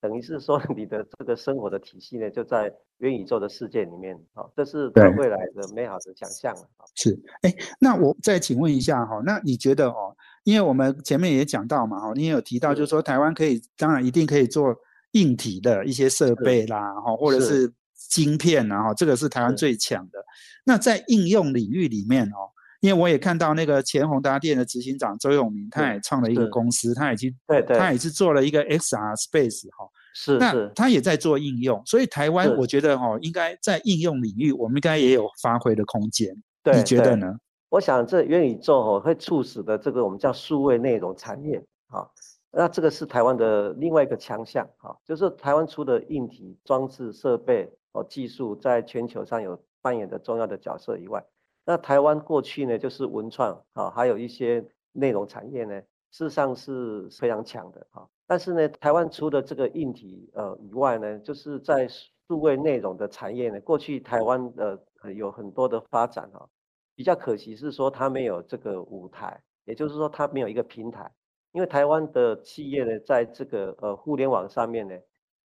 [0.00, 4.18] 等于是说 你的这个生活的体系呢，就在元宇宙的世界里面。
[4.32, 6.56] 好，这是对未来的美好的想象。
[6.94, 14.74] 是，哎，那我再请问一下哈，那你觉得哦，因为我们前面也讲到嘛，哈，你也有提到，就是说台湾可以，当然一定可以做
[15.10, 20.24] 硬体的一些设备啦，哈，或者是晶片啊，哈，这个是台湾最强的。
[20.64, 22.48] 那在应用领域里面哦。
[22.84, 36.28] 因为我也看到那个前宏达电的执行长周永明，他也创了一个公司，他已经对对，他也是做了一个 XR Space 哈，是是，他也在做应用，所以台湾我觉得哈，应该在应用领域，我们应该也有发挥的空间。
[36.74, 37.34] 你觉得呢？
[37.70, 42.06] 我想这元宇宙哦，会促使的这个我们叫数位内容产业啊，
[42.52, 51.24] 那这个是台湾的另外一个强项哈，就是台湾出的硬体装置设备哦技术，在全球上有扮演的重要的角色以外。
[51.64, 58.08] 那台湾过去呢，就是文创啊，还有一些内容产业呢，事实上是非常强的哈。
[58.26, 66.48] 但是呢，台湾除了这个硬体呃以外呢，就是在数位内容的产业呢，过去台湾呃有很多的发展哈。
[66.96, 71.10] 比较可惜是说它没有这个舞台，也就是说它没有一个平台。
[71.52, 74.96] 因为台湾的企业呢，在这个呃互联网上面呢，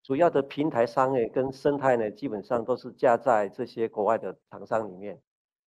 [0.03, 5.21] 主要的平台商业跟生态呢，基本上都是架在这些国外的厂商里面。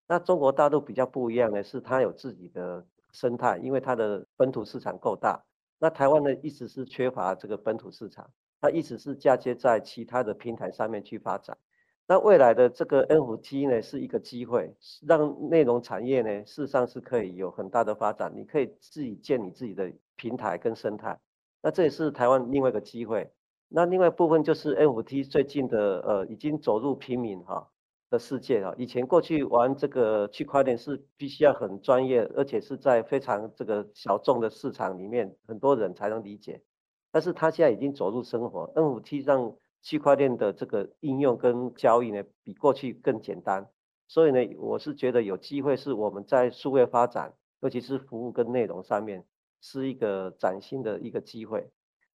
[0.07, 5.43] 那中国大陆比较不一样的是，它有自己的生态，因为它的本土市场够大。
[5.79, 8.29] 那台湾呢，一直是缺乏这个本土市场，
[8.61, 11.57] 它一直是嫁接在其他的平台上面去发展。
[12.07, 14.73] 那未来的这个 NFT 呢，是一个机会，
[15.05, 18.31] 让内容产业呢，事实上是可以有很大的发展。
[18.33, 21.19] 你可以自己建你自己的平台跟生态，
[21.61, 23.29] 那这也是台湾另外一个机会。
[23.67, 27.69] 那另外部分就是 NFT 最近的呃，已经走入平民哈。
[28.09, 36.61] 的世界啊，以前过去玩这个区块链是必须要很专业，而且是在非常这个小众的市场里面，很多人才能理解。
[37.11, 43.67] 但是它现在已经走入生活，NFT 让区块链的这个应用跟交易呢，比过去更简单。
[44.07, 49.25] 所以呢，我是觉得有机会是我们在数位发展，尤其是服务跟内容上面，
[49.59, 51.69] 是一个崭新的一个机会。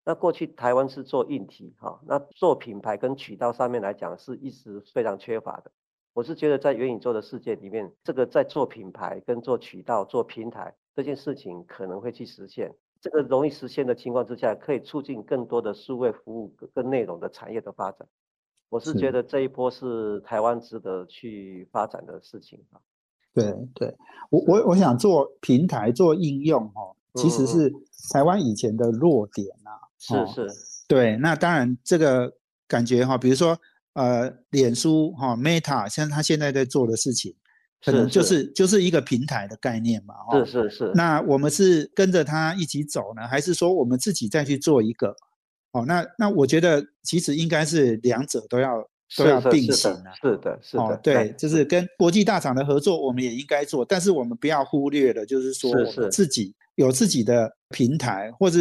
[0.05, 5.71] 那过去台湾是做硬体哈，那做品牌跟渠道上面来讲，是一直非常缺乏的。
[6.15, 12.71] 我是觉得在元宇宙的世界里面，这个在做品牌、跟做渠道、做平台这件事情可能会去实现。
[13.01, 18.07] 这个容易实现的情况之下，可以促进更多的数位服务跟内容的产业的发展。
[18.69, 22.79] 我是觉得这一波是台湾值得去发展的事情啊。
[23.33, 23.45] 对
[23.75, 23.97] 对，
[24.29, 27.73] 我我我想做平台做应用哈，其实是
[28.13, 29.81] 台湾以前的弱点啊。
[29.97, 30.49] 是是。
[30.87, 32.35] 对，那当然这个
[32.69, 33.57] 感觉哈，比如说。
[33.95, 37.35] 呃，脸书哈，Meta 像他现在在做的事情，
[37.85, 40.15] 可能就是就是一个平台的概念嘛。
[40.45, 40.93] 是是是。
[40.95, 45.15] 那我们是跟着他一起走呢，还是说我们自己再去做一个？
[45.73, 50.13] 哦，那那我觉得其实应该是两者都要都要并行啊。
[50.21, 50.83] 是的，是的。
[50.83, 58.59] 哦，对，就是跟国际大厂的合作，我们也应该做，但是我们不要忽略了，就是说我们自己有自己的平台，或者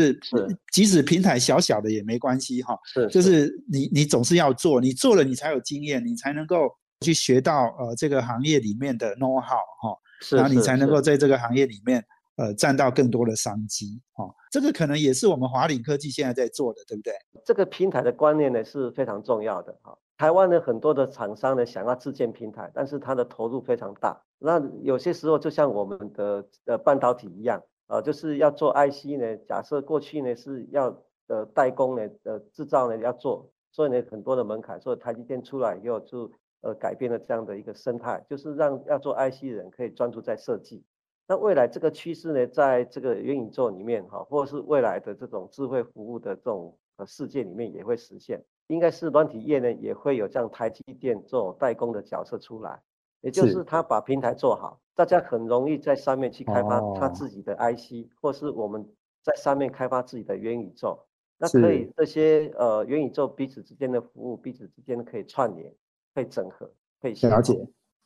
[0.72, 2.78] 即使平台小小的也没关系哈。
[2.94, 6.70] 是，就是你你总是要做，你做了你才有经验，你才能够
[7.06, 9.98] 去学到呃这个行业里面的 know how 哈，
[10.32, 12.04] 然后你才能够在这个行业里面。
[12.38, 17.14] 呃，占到更多的商机，哦，这个可能也是我们华领科技现在在做的，对不对？
[17.46, 19.98] 这个平台的观念呢是非常重要的，哈。
[20.18, 24.22] 台湾呢很多的厂商呢想要自建平台，但是它的投入非常大。
[24.40, 30.96] 那有些时候就像我们的呃半导体一样，呃，就是要做 IC 呢，假设过去呢是要
[31.28, 40.84] 呃代工呢，呃制造呢要做，所以呢很多的门槛，所以台积电出来以后就呃改变了这样的一个生态，就是让要做 IC 的人可以专注在设计。
[41.32, 52.82] 那未来这个趋势呢，在这个元宇宙里面哈，或者是未来的这种智慧服务的这种呃世界里面也会实现，应该是软体业呢也会有这样台积电这种代工的角色出来，
[53.22, 58.86] 也就是他把平台做好，大家很容易在上面去开发他自己的 IC，或是我们
[59.24, 61.00] 在上面开发自己的元宇宙，
[61.38, 65.74] 那可以这些呃元宇宙彼此之间的服务，彼此之间可以串联，
[66.14, 66.70] 可以整合，
[67.02, 67.58] 可以了解，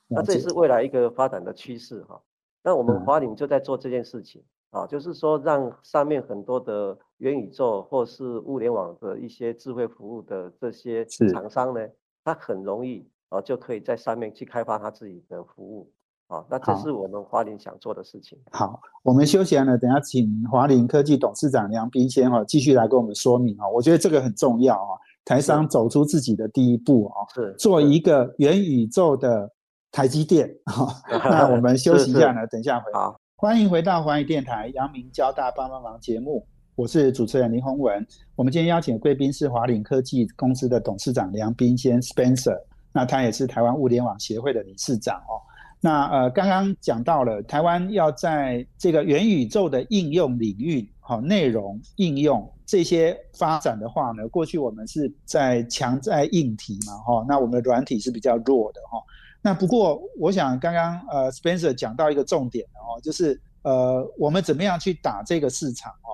[0.10, 2.22] 那这也是未来一个发展的趋势哈。
[2.66, 11.80] 那我们华领就在做这件事情啊，就是说让上面很多的元宇宙或是物联网的一些智慧服务的这些厂商呢，
[12.24, 15.92] 他很容易啊就可以在上面去开发他自己的服务
[16.26, 16.44] 啊。
[16.50, 18.36] 那这是我们华领想做的事情。
[18.52, 23.70] 好，我们休息完了，等下请华领科技董事长梁斌先哈继续来跟我们说明啊。
[23.70, 29.52] 我觉得这个很重要啊，台商走出自己的第一步啊，是做一个元宇宙的。
[29.96, 33.00] 台积电， 好，那我们休息一下呢，等一下回来。
[33.38, 38.06] 欢迎回到华语电台阳明交大帮帮忙节目，我是主持人林宏文。
[38.36, 42.60] 我们今天邀请的贵宾是华领科技公司的董事长梁斌先 Spencer，
[42.92, 45.40] 那他也是台湾物联网协会的理事长哦。
[45.80, 59.00] 那呃，刚刚讲到了台湾要在这个元宇宙的应用领域，好，内容应用这些发展的话呢，过去我们是在强在硬体嘛，哈，那我们的软体是比较弱的，哈。
[59.46, 66.10] 那不过，我想刚刚呃，Spencer 讲到一个重点哦，就是呃，我们怎么样去打这个市场哦？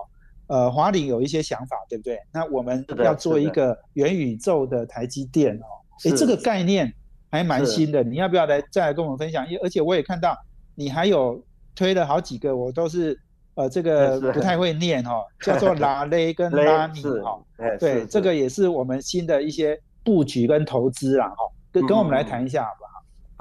[0.47, 2.19] 呃，华领有一些想法，对不对？
[2.33, 5.65] 那我们要做一个元宇宙的台积电哦，
[6.03, 6.93] 哎，这个概念
[7.29, 9.45] 还蛮新的，你要不要来再来跟我们分享？
[9.63, 10.37] 而且我也看到
[10.75, 11.41] 你还有
[11.73, 13.17] 推了好几个，我都是
[13.55, 17.41] 呃这个不太会念哦，叫做 拉雷跟拉米哦，
[17.79, 22.83] 对，这个也是我们新的一些布局跟投资啦哈，跟跟我们来谈一下好不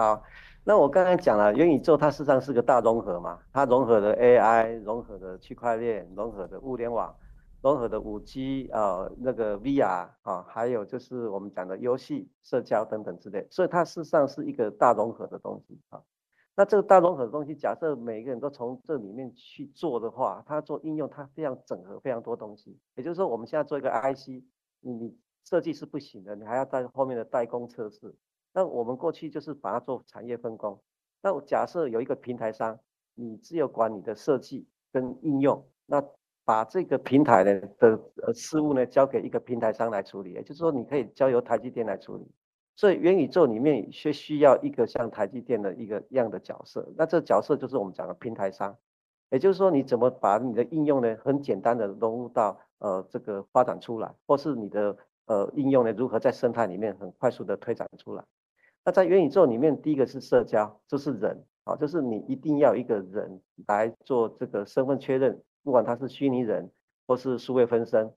[0.01, 0.23] 好？
[0.65, 7.15] 那我刚才讲了，元宇宙它事实上是个大融合嘛，它融合的 AI，融合的区块链，融合的物联网，
[7.61, 16.01] 融合的五 G 啊，那个 VR 啊，还有就是我们讲的游戏、社交等等之类，所以它事实上是一个大融合的东西啊。
[16.57, 22.79] 那这个大融合的东西，假设每个人都从这里面去做的话，它做应用，它非常整合非常多东西。
[22.97, 24.43] 也就是说，我们现在做一个 IC，
[24.81, 28.15] 你设计是不行的，你还要在后面的代工测试。
[28.53, 30.81] 那我们过去就是把它做产业分工。
[31.23, 32.79] 那假设有一个平台商，
[33.15, 36.03] 你只有管你的设计跟应用，那
[36.45, 42.27] 把这个平台呢的呃事务呢交给一个平台商来处理，也就是说你可以交由台积电来处理。
[42.77, 48.75] 所以元宇宙里面需需要一个像台积电的一个样的角色，那这角色就是我们讲的平台商，
[49.29, 58.25] 也就是说你怎么把你的应用呢很简单的融入到呃这个发展出来，或是你的呃应用呢如何在生态里面很快速的推展出来。
[58.83, 66.71] 那在元宇宙里面，第一个是社交，就是人啊，就是你一定要一个人来做这个身份确认，不管他是虚拟人
[67.07, 68.11] 或是数位分身，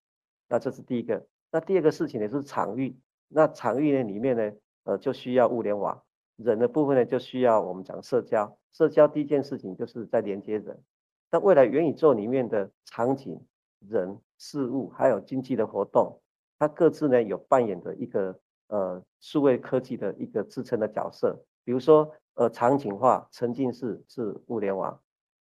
[0.48, 1.26] 那这是第一个。
[1.52, 2.98] 那第二个事情呢是场域，
[3.28, 4.54] 那场域呢里面呢，
[4.86, 6.02] 呃，就需要物联网，
[6.38, 10.82] 人的部分呢就需要我们讲社交，社交第一件事情就是在连接人。
[11.30, 13.38] 那未来元宇宙里面的场景、
[13.80, 16.22] 人、事物还有经济的活动，
[16.58, 18.40] 它各自呢有扮演的一个。
[18.68, 25.00] 呃，数位科技的一个支撑的角色，比如说，呃，场景化沉浸式是物联网，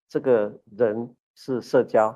[0.08, 2.08] 这个人是社交，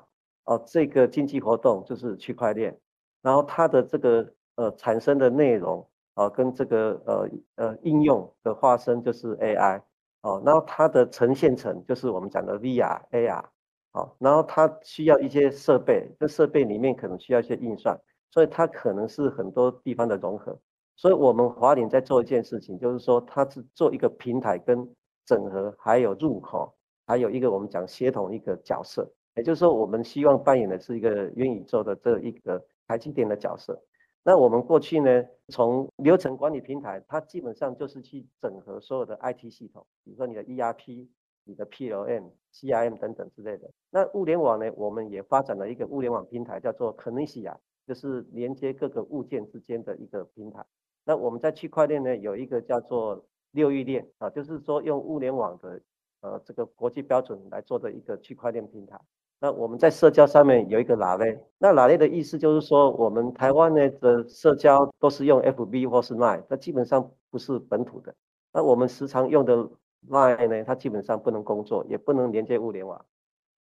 [0.44, 2.78] 哦，这个经济活动就是区块链，
[3.20, 9.82] 然后它的这个呃产生的内容，啊，跟这个呃呃应用的化身就是 AI，
[10.22, 13.44] 哦，然后它的呈现层就是我们讲的 VR、AR，
[13.92, 18.00] 哦，然后它需要一些设备，这设备里面可能需要一些运算，
[18.30, 20.58] 所以它可能是很多地方的融合。
[21.02, 24.88] 所以，我们华领在做一件事情，就是说，它是做一个平台跟
[25.26, 26.72] 整合，还有入口，
[27.04, 29.12] 还有一个我们讲协同一个角色。
[29.34, 33.82] 也就是说，我们希望扮演的是一个元宇宙的这一个台积电的角色。
[34.22, 41.08] 那我们过去呢，从流程管理平台，它基本上就是去整合所有的 IT 系统，比如说你的 ERP、
[41.42, 43.68] 你的 PLM、CRM 等等之类的。
[43.90, 47.56] 那物联网呢，我们也发展了一个物联网平台，叫做 Kinesia，
[47.88, 50.64] 就是连接各个物件之间的一个平台。
[51.04, 55.80] 那我们在区块链呢，有一个叫做六域链啊，就是说用物联网的
[56.20, 58.98] 呃这个国际标准来做的一个区块链平台。
[59.40, 68.14] 那我们在社交上面有一个拉类，那拉类的意思就是说，我们台湾呢的社交都是用 FB 或是 Line，那基本上不是本土的。
[68.52, 69.68] 那我们时常用的
[70.08, 73.04] Line 呢，它基本上不能工作，也不能连接物联网。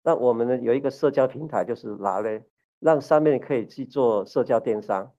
[0.03, 2.43] 那我们呢有一个社交平台，就是拉类，
[2.78, 5.11] 让上面可以去做社交电商。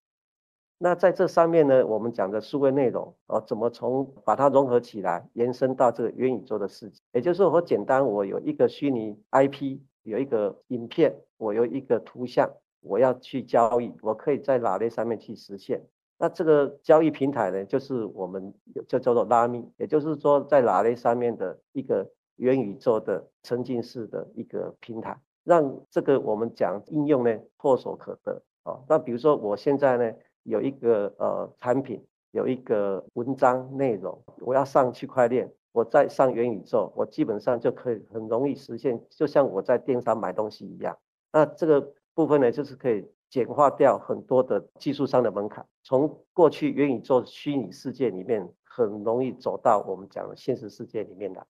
[0.83, 6.99] 那在这上面呢，我们讲的数位内容啊，怎么从把它融合起来，延伸到这个元宇宙的世界？
[7.11, 9.79] 也就是说，我简单，我有一个虚拟 IP。
[10.03, 12.49] 有一个影片，我有一个图像，
[12.81, 15.79] 我要去交易，我可以在哪类上面去实现？
[16.17, 18.51] 那这个交易平台呢，就是我们
[18.89, 28.79] 就叫做拉米，也就是说在哪类上面的一个元宇宙的沉浸式的一个平台，让这个我们讲应用呢唾手可得啊。
[28.89, 30.11] 那比如说我现在呢
[30.43, 35.51] 有一个呃产品，有一个文章内容，我要上区块链。
[35.73, 40.97] 我再上元宇宙，我基本上就可以很容易实现，就像我在电商买东西一样。
[41.31, 51.41] 那这个部分呢，就是可以简化掉很多的技术上的门槛，从过去元宇宙虚拟世界里面，很容易走到我们讲的现实世界里面来。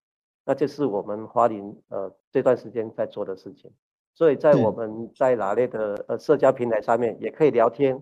[0.46, 3.72] 那这是我们华林呃这段时间在做的事情。
[4.14, 8.00] 所以在我们在哪类的呃社交平台上面，也可以聊天，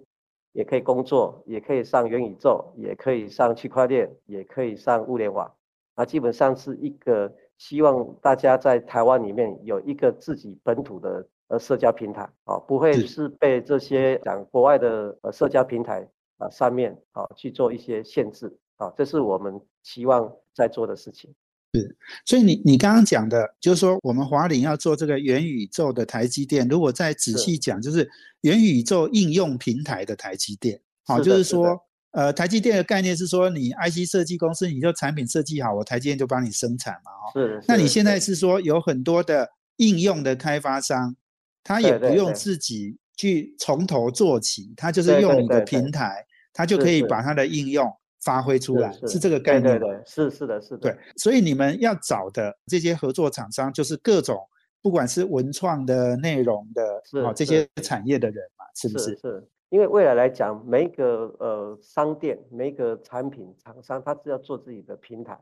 [0.51, 5.53] 也可以工作，也可以上元宇宙，也可以上区块链，也可以上物联网。
[5.95, 21.35] 啊基本上是一个希望大家在台湾里面有一个自己本土的呃社交平台啊，不会是被这些讲国外的呃社交平台啊上面啊去做一些限制啊，这是我们期望在做的事情。
[21.73, 28.09] 是，所以你你刚刚讲的，就是说我们华领要做这个元宇宙的台积电，如果再仔细讲，就是
[28.41, 31.79] 元宇宙应用平台的台积电，好，就是说。
[32.11, 37.39] 呃，台积电的概念是说，你 IC 设计公司，你就产品设计好，我台积电就帮你生产嘛，哦。
[37.39, 37.63] 是。
[37.67, 41.15] 那你现在是说，有很多的应用的开发商，
[41.63, 47.87] 他也不用自己去从头做起，他就是用你的平台，他就可以把他的应用
[48.23, 49.79] 发挥出来，是这个概念。
[49.79, 50.77] 对对，是是的，是的。
[50.77, 54.37] 对，所以你们要找的这些合作厂商，就是各种
[54.81, 59.15] 不管是文创的内容的，哦，这些产业的人嘛，是不是？
[59.17, 59.47] 是。
[59.69, 65.39] 因为未来来讲，每一个呃商店、每一个产品厂商，他是要做自己的平台，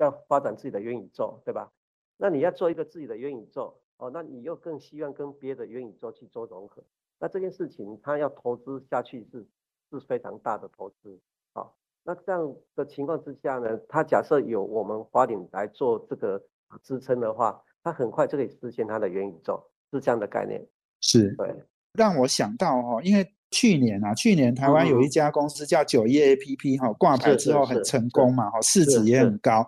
[0.00, 1.70] 要发展自己的元宇宙，对吧？
[2.16, 6.82] 那你要做一个自己的元宇宙，哦，那你又更希望跟别的元宇宙去做融合，
[7.20, 9.46] 那这件事情他要投资下去是
[9.88, 11.33] 是非常大的投资，好，
[12.04, 16.40] 那这样的情况之下呢，他假设有我们华鼎来做这个
[16.82, 20.64] 支撑的话，他很快就可以实现他的元宇宙，是这样的概念。
[21.00, 21.54] 是，对，
[21.94, 23.26] 让我想到哦，因为。
[23.50, 29.64] 去年啊，去年台湾有一家公司叫九一 A P P 哈，挂牌之后很成功嘛，哈，市值也很高。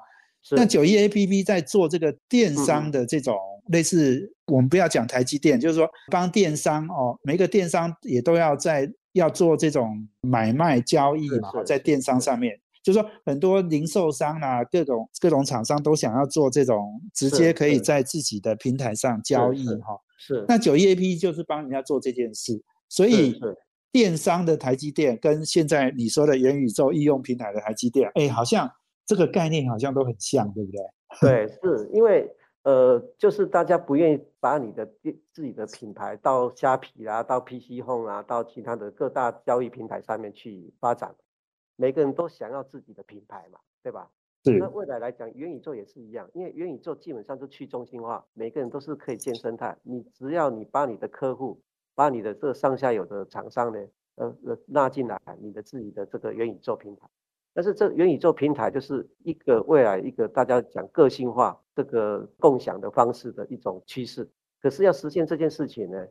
[0.57, 19.99] 那九一 A P P 在做这个电商的这种类似，我们不要讲台积电，就是说帮电商哦，每个电商也都要在要做这种买卖交易嘛，在电商上面，就是说很多零售商啊，各种各种厂商都想要做这种直接可以在自己的平台上交易哈。
[20.19, 20.45] 是。
[20.49, 23.39] 那九一 A P 就是帮人家做这件事，所以。
[23.93, 28.71] 电商的台积电跟现在你说的元宇宙应用平台的台积电，哎，好像
[29.07, 31.47] 这个概念好像都很像，对不对？
[31.47, 32.29] 对，是因为
[32.67, 34.85] 呃，就是大家不愿意把你的
[35.33, 41.15] 自己的品牌到虾皮啊，到 PC Home 啊，到其他的各大交易平台上面去发展，
[41.77, 44.11] 每个人都想要自己的品牌嘛，对吧？
[44.45, 44.59] 是。
[44.59, 51.63] 那未来来讲，元宇宙也是一样，因为元宇宙基本上是去中心化，每个人都是可以建生态，你只要你把你的客户。
[51.95, 53.79] 把你的这上下游的厂商呢，
[54.17, 57.09] 呃呃纳进来，你的自己的这个元宇宙平台。
[57.57, 64.29] 但是这元宇宙平台就是一个未来一个大家讲个性化这个共享的方式的一种趋势。
[64.61, 66.07] 可是要实现这件事情呢，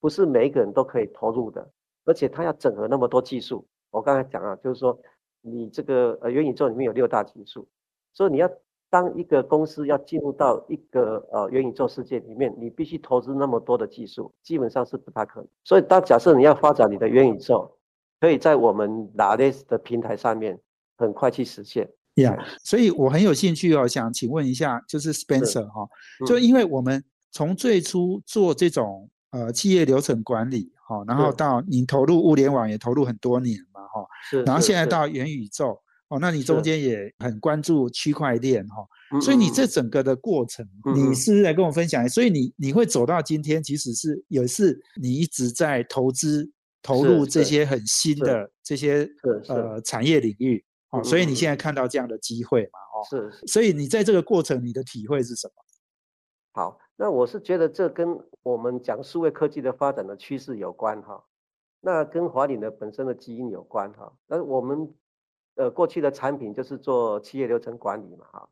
[0.00, 1.70] 不是每一个人都可以投入的，
[2.06, 3.68] 而且它要整合那么多技术。
[3.90, 4.98] 我刚才讲啊，就是说
[5.42, 7.68] 你这个呃元宇宙里面有六大技术，
[8.14, 8.50] 所以你要。
[8.92, 15.48] 当一个公司要进入到一个呃元宇宙世界里面，你必须投资那么多的技术，基本上是不大可能。
[15.62, 17.70] 所以，当假设你要发展你的元宇宙，
[18.18, 20.58] 可以在我们 l a 的平台上面
[21.00, 21.88] 很快去实现。
[22.16, 25.88] 呀，所以我很有兴趣哦，想请问一下，就是 Spencer 哈，
[26.26, 46.50] 就因为我们从最初做这种呃企业流程管理哈，然后到你投入物联网也投入很多年嘛哈，是，然后现在到元宇宙哦，那你中间也很关注区块链哈，所以你这整个的过程，你是来跟我分享，所以你你会走到今天，其实是也是你一直在投资
[46.82, 49.08] 投入这些很新的这些
[49.48, 50.62] 呃产业领域。
[50.90, 52.78] 哦，所以你现在看到这样的机会嘛？
[52.94, 55.54] 哦，是，所以你在这个过程，你的体会是什么？
[56.52, 61.24] 好，那我是觉得这跟我们讲数位科技的发展的趋势有关哈，
[61.80, 64.12] 那跟华鼎的本身的基因有关哈。
[64.26, 64.92] 那我们
[65.54, 68.48] 呃过去的产品就是做企业流程管理嘛哈，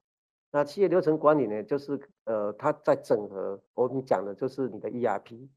[0.52, 5.48] 那企业流程管理呢，就是呃它在整合我们讲的就是你的 ERP，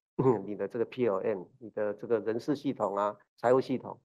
[0.43, 3.99] 你的这个 PLM，你的这个人事系统啊，财务系统。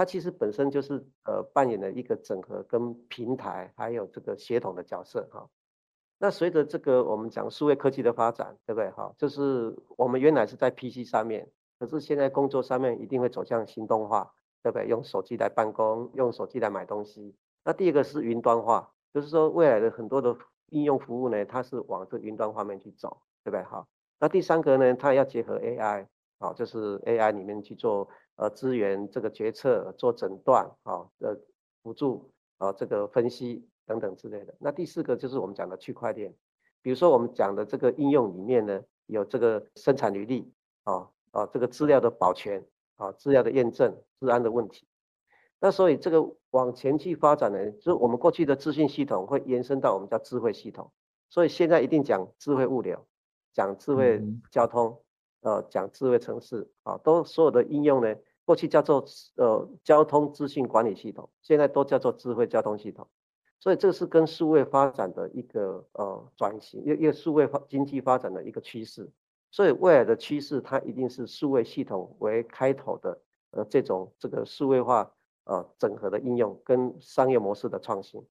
[0.00, 5.46] 它其实本身就是呃扮演了一个整合跟平台还有这个协同的角色哈。
[6.16, 9.12] 那随着这个我们讲数位科技的发展，对不对哈？
[9.18, 14.32] 就是我们原来是在 PC 上面，可是现在工作上面一定会走向行动化，
[14.62, 14.86] 对不对？
[14.88, 17.34] 用手机来办公，用手机来买东西。
[17.62, 20.34] 那第二个是云端化，就是说未来的很多的
[20.70, 23.86] 应用服务呢，它是往这云端方面去走，对不对哈？
[24.18, 26.06] 那第三个呢，它要结合 AI，
[26.38, 28.08] 好，就是 AI 里面去做。
[28.40, 31.36] 呃，资源这个决策做诊断啊，呃，
[31.82, 34.54] 辅助啊，这个分析等等之类的。
[34.58, 36.34] 那第四个就是我们讲的区块链，
[36.80, 40.50] 比如说我们讲的这个应用里面呢，有这个生产履历
[40.84, 42.64] 啊啊，这个资料的保全
[42.96, 44.86] 啊，资料的验证、治安的问题。
[45.58, 50.90] 那所以这个往前去发展呢，就是我们过去的资讯系统会延伸到我们叫智慧系统，
[51.28, 53.06] 所以现在一定讲智慧物流，
[53.52, 54.98] 讲智慧交通，
[55.42, 58.16] 呃，讲智慧城市啊，都所有的应用呢。
[58.44, 59.04] 过去叫做
[59.36, 63.06] 呃交通资讯管理系统，现在都叫做智慧交通系统，
[63.58, 69.08] 所以这是跟数位发展的一个呃转型，一一个数位发经济发展的一个趋势。
[69.52, 73.20] 所以未来的趋势，它一定是数位系统为开头的
[73.50, 75.12] 呃这种这个数位化
[75.44, 78.24] 呃整合的应用跟商业模式的创新。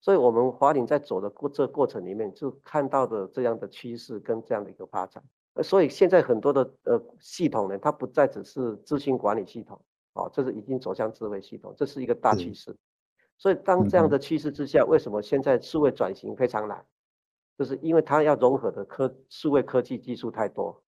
[0.00, 5.22] 所以我们华鼎在走的过这过程里面，就看到的这样的趋势跟这样的一个发展。
[5.60, 9.78] 所以现在很多的呃系统呢，它不再只是资讯管理系统，
[10.14, 12.74] 哦，这是已经走向智慧系统，这是一个大趋势。
[13.36, 16.86] 所以当这样的趋势之下，为什么现在数位转型非常难？
[17.58, 20.82] 就是因为它要融合的科数位科技技术太多，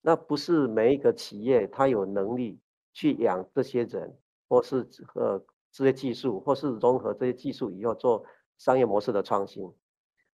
[0.00, 2.58] 那不是每一个企业它有能力
[2.94, 4.16] 去养这些人，
[4.48, 8.24] 或是呃这些技术，或是融合这些技术以后做
[8.56, 9.70] 商业模式的创新。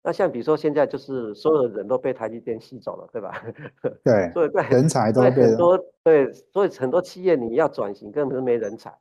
[0.03, 3.43] 那像比如说现在就是所有的人都被台积电吸走了，对吧？
[4.03, 8.93] 对，所以对人才都被很多对，所以很多企业你要转型根本是没人才，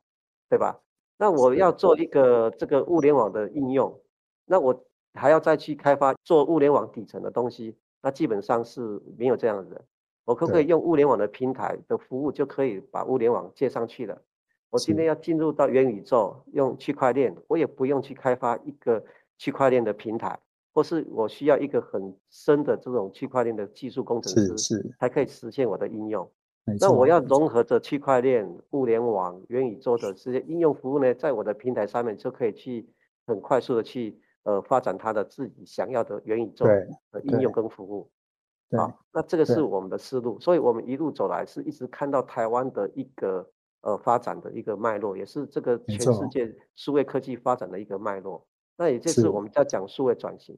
[0.48, 0.78] 对吧？
[1.18, 4.00] 那我要做一个这个物联网的应用，
[4.46, 4.84] 那我
[5.14, 9.80] 还要再去开发做物联网底层的东西，那基本上是没有这样的人。
[10.24, 14.16] 我可不可以用物联网的平台的服务就可以把物联网接上去了？
[14.70, 19.02] 我今天要进入到元宇宙，用区块链，我也不用去开发一个
[19.36, 20.38] 区块链的平台。
[20.72, 26.28] 或是我需要一个很深的这种区块链的技术工程师，是才可以实现我的应用。
[26.80, 32.88] 那我要融合着区块链、物联网、元宇宙的这些应用服务呢，在我的平台上面就可以去
[33.26, 38.08] 很快速的去呃发展它的自己想要的元宇宙的应用跟服务。
[38.76, 43.46] 好，那这个是我们的思路，所以我们一路走来是一直看到台湾的一个
[43.82, 48.46] 呃发展的一个脉络，也是这个全世界数位科技发展的一个脉络。
[48.76, 50.56] 那也就是我们在讲数位转型，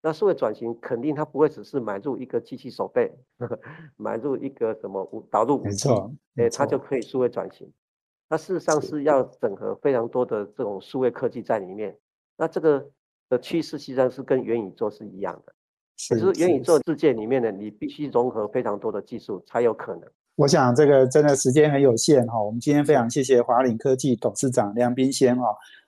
[0.00, 3.12] 那数位转型肯定它不会只是买入一个机器手背，
[3.96, 5.88] 买入一个什么导入武器，
[6.36, 7.70] 哎，它就可以数位转型。
[8.28, 11.96] 那事实上是要整合非常多的这种数位科技在里面。
[12.36, 12.84] 那这个
[13.28, 15.54] 的趋势实际上是跟元宇宙是一样的，
[16.08, 20.08] 可是元宇宙世界里面呢，你必须融合非常多的技术才有可能。
[20.36, 25.44] 我想这个真的时间很有限哈，我们今天非常谢谢华领科技董事长梁斌先哈。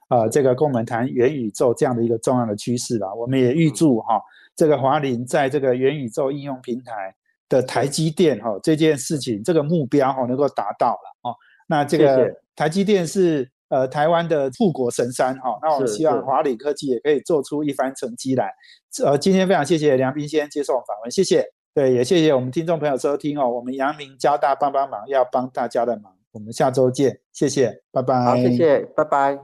[0.09, 4.21] 啊，这个跟我们谈元宇宙这样的一个重要的趋势吧，我们也预祝哈，
[4.57, 7.15] 这个华林在这个元宇宙应用平台
[7.49, 11.35] 的台积电哈这件事情这个目标哈能够达到了哦。
[11.69, 18.51] 那这个台积电是呃台湾的富国神山哈，那我们希望华理科技也可以做出一番成绩来。
[19.05, 21.45] 呃，今天非常谢谢梁斌先接受访问，谢谢。
[21.75, 23.49] 对，也谢谢我们听众朋友收听哦。
[23.49, 28.25] 我们阳明交大帮帮忙要帮大家的忙，我们下周见，谢谢，拜拜。
[28.25, 29.37] 好，谢谢，拜拜。